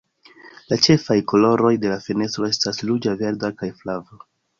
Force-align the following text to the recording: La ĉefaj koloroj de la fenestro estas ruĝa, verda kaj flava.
La 0.71 0.77
ĉefaj 0.85 1.17
koloroj 1.31 1.71
de 1.83 1.91
la 1.91 1.97
fenestro 2.05 2.47
estas 2.53 2.81
ruĝa, 2.91 3.15
verda 3.21 3.53
kaj 3.61 3.71
flava. 3.83 4.19